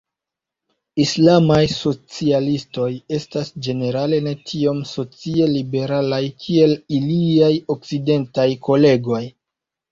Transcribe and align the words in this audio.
Islamaj 1.03 1.57
socialistoj 1.73 2.87
estas 3.19 3.53
ĝenerale 3.67 4.23
ne 4.29 4.35
tiom 4.53 4.81
socie 4.95 5.53
liberalaj 5.53 6.23
kiel 6.47 6.77
iliaj 7.01 7.55
okcidentaj 7.79 8.51
kolegoj. 8.69 9.25